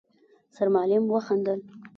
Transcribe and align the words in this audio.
سرمعلم 0.55 1.03
وخندل: 1.11 1.59